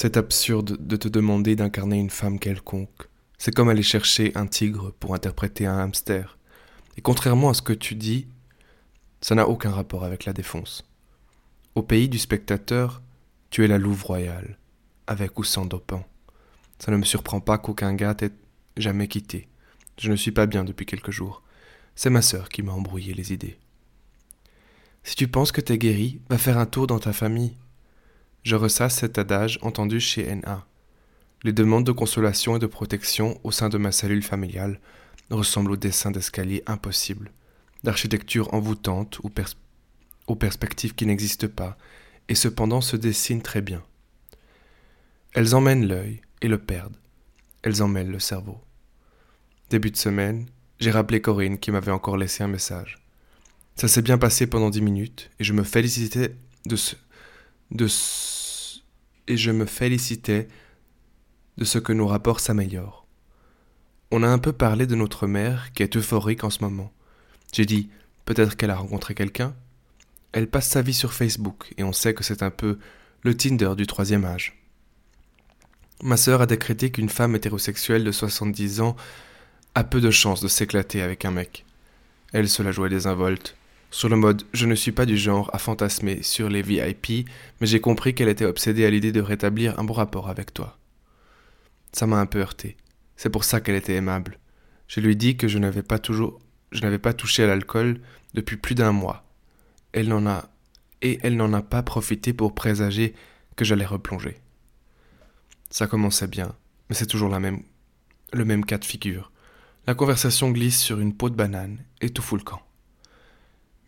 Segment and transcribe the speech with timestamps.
[0.00, 3.08] C'est absurde de te demander d'incarner une femme quelconque.
[3.36, 6.38] C'est comme aller chercher un tigre pour interpréter un hamster.
[6.96, 8.28] Et contrairement à ce que tu dis,
[9.20, 10.88] ça n'a aucun rapport avec la défonce.
[11.74, 13.02] Au pays du spectateur,
[13.50, 14.56] tu es la louve royale,
[15.08, 16.04] avec ou sans dopant.
[16.78, 18.30] Ça ne me surprend pas qu'aucun gars t'ait
[18.76, 19.48] jamais quitté.
[19.98, 21.42] Je ne suis pas bien depuis quelques jours.
[21.96, 23.58] C'est ma sœur qui m'a embrouillé les idées.
[25.02, 27.56] Si tu penses que t'es guéri, va faire un tour dans ta famille.
[28.44, 30.64] Je ressasse cet adage entendu chez NA.
[31.42, 34.80] Les demandes de consolation et de protection au sein de ma cellule familiale
[35.30, 37.32] ressemblent aux dessins d'escalier impossibles,
[37.82, 39.30] d'architecture envoûtante ou
[40.28, 41.76] aux perspectives qui n'existent pas,
[42.28, 43.82] et cependant se dessinent très bien.
[45.32, 46.96] Elles emmènent l'œil et le perdent.
[47.62, 48.60] Elles emmènent le cerveau.
[49.70, 50.46] Début de semaine,
[50.80, 52.98] j'ai rappelé Corinne qui m'avait encore laissé un message.
[53.76, 56.96] Ça s'est bien passé pendant dix minutes et je me félicitais de ce,
[57.70, 57.86] de
[59.26, 60.48] et je me félicitais
[61.58, 63.06] de ce que nos rapports s'améliorent.
[64.10, 66.90] On a un peu parlé de notre mère qui est euphorique en ce moment.
[67.52, 67.90] J'ai dit
[68.24, 69.54] peut-être qu'elle a rencontré quelqu'un.
[70.32, 72.78] Elle passe sa vie sur Facebook et on sait que c'est un peu
[73.22, 74.58] le Tinder du troisième âge.
[76.02, 78.96] Ma sœur a décrété qu'une femme hétérosexuelle de 70 ans
[79.74, 81.64] a peu de chances de s'éclater avec un mec.
[82.32, 83.56] Elle se la jouait désinvolte,
[83.90, 87.28] sur le mode je ne suis pas du genre à fantasmer sur les VIP,
[87.60, 90.78] mais j'ai compris qu'elle était obsédée à l'idée de rétablir un bon rapport avec toi.
[91.92, 92.76] Ça m'a un peu heurté.
[93.16, 94.38] C'est pour ça qu'elle était aimable.
[94.88, 96.38] Je lui dis que je n'avais pas toujours
[96.70, 98.00] je n'avais pas touché à l'alcool
[98.34, 99.24] depuis plus d'un mois.
[99.92, 100.50] Elle n'en a
[101.00, 103.14] et elle n'en a pas profité pour présager
[103.56, 104.36] que j'allais replonger.
[105.70, 106.54] Ça commençait bien,
[106.88, 107.62] mais c'est toujours la même
[108.34, 109.32] le même cas de figure.
[109.88, 112.60] La conversation glisse sur une peau de banane et tout fout le camp.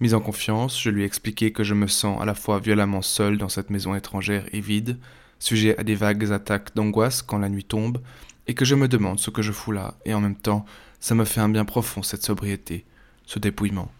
[0.01, 3.03] Mise en confiance, je lui ai expliqué que je me sens à la fois violemment
[3.03, 4.97] seul dans cette maison étrangère et vide,
[5.39, 8.01] sujet à des vagues attaques d'angoisse quand la nuit tombe,
[8.47, 10.65] et que je me demande ce que je fous là, et en même temps,
[11.01, 12.87] ça me fait un bien profond cette sobriété,
[13.27, 13.93] ce dépouillement.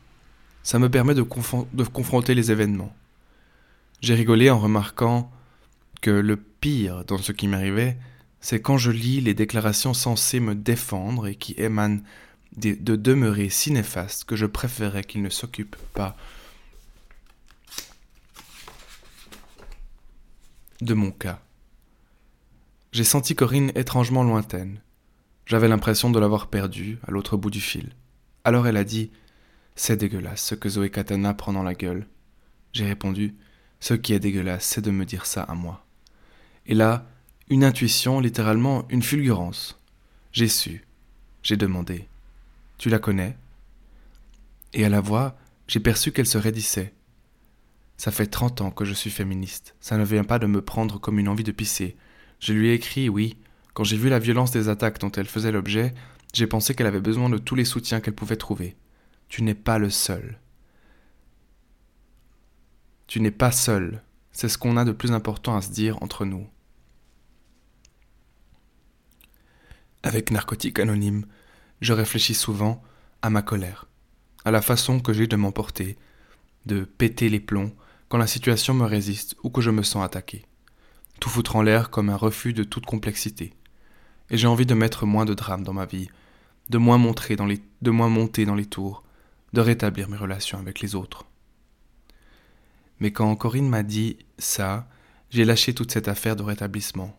[0.63, 1.21] Ça me permet de,
[1.75, 2.97] de confronter les événements.
[4.01, 5.31] J'ai rigolé en remarquant
[6.01, 7.99] que le pire dans ce qui m'arrivait,
[8.41, 12.03] c'est quand je lis les déclarations censées me défendre et qui émanent
[12.57, 16.17] de, demeurer si néfaste que je préférais qu'il ne s'occupe pas
[20.81, 21.41] de mon cas.
[22.93, 24.81] J'ai senti Corinne étrangement lointaine.
[25.47, 27.91] J'avais l'impression de l'avoir perdue à l'autre bout du fil.
[28.45, 29.11] Alors elle a dit
[29.77, 32.07] C'est dégueulasse ce que Zoé Katana prend dans la gueule.
[32.73, 33.37] J'ai répondu
[33.81, 35.85] Ce qui est dégueulasse, c'est de me dire ça à moi.
[36.67, 37.07] Et là,
[37.51, 39.81] une intuition, littéralement une fulgurance.
[40.33, 40.87] J'ai su.
[41.43, 42.09] J'ai demandé.
[42.79, 43.37] Tu la connais?
[44.73, 46.95] Et à la voix, j'ai perçu qu'elle se raidissait.
[47.97, 49.75] Ça fait trente ans que je suis féministe.
[49.81, 51.97] Ça ne vient pas de me prendre comme une envie de pisser.
[52.39, 53.37] Je lui ai écrit, oui.
[53.75, 55.93] Quand j'ai vu la violence des attaques dont elle faisait l'objet,
[56.33, 58.77] j'ai pensé qu'elle avait besoin de tous les soutiens qu'elle pouvait trouver.
[59.29, 60.39] Tu n'es pas le seul.
[63.09, 64.03] Tu n'es pas seul.
[64.31, 66.47] C'est ce qu'on a de plus important à se dire entre nous.
[70.03, 71.27] Avec Narcotique Anonyme,
[71.83, 72.83] je réfléchis souvent
[73.21, 73.87] à ma colère,
[74.47, 75.99] à la façon que j'ai de m'emporter,
[76.65, 77.75] de péter les plombs
[78.09, 80.47] quand la situation me résiste ou que je me sens attaqué.
[81.21, 83.53] Tout foutre en l'air comme un refus de toute complexité.
[84.31, 86.09] Et j'ai envie de mettre moins de drame dans ma vie,
[86.71, 89.03] de moins, de moins monter dans les tours,
[89.53, 91.27] de rétablir mes relations avec les autres.
[93.01, 94.89] Mais quand Corinne m'a dit ça,
[95.29, 97.19] j'ai lâché toute cette affaire de rétablissement.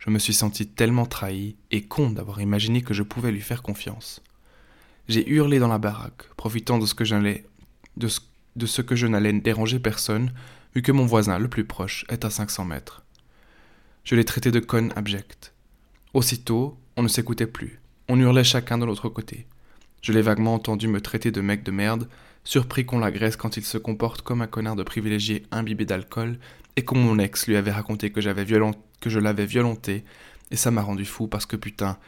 [0.00, 3.62] Je me suis senti tellement trahi et con d'avoir imaginé que je pouvais lui faire
[3.62, 4.22] confiance.
[5.08, 7.44] J'ai hurlé dans la baraque, profitant de ce que j'allais,
[7.98, 10.32] de ce, que je n'allais déranger personne,
[10.74, 13.04] vu que mon voisin le plus proche est à 500 mètres.
[14.04, 15.52] Je l'ai traité de conne abject.
[16.14, 17.78] Aussitôt, on ne s'écoutait plus.
[18.08, 19.46] On hurlait chacun de l'autre côté.
[20.00, 22.08] Je l'ai vaguement entendu me traiter de mec de merde,
[22.42, 26.38] surpris qu'on l'agresse quand il se comporte comme un connard de privilégié imbibé d'alcool,
[26.76, 30.04] et que mon ex lui avait raconté que j'avais violent que je l'avais violenté,
[30.50, 31.98] et ça m'a rendu fou parce que putain,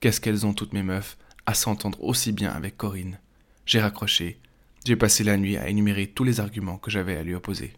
[0.00, 1.16] qu'est-ce qu'elles ont toutes mes meufs
[1.46, 3.18] à s'entendre aussi bien avec Corinne.
[3.66, 4.38] J'ai raccroché,
[4.84, 7.72] j'ai passé la nuit à énumérer tous les arguments que j'avais à lui opposer.